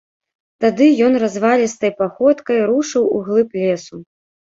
[0.65, 4.07] Тады ён развалістай паходкай рушыў у глыб лесу.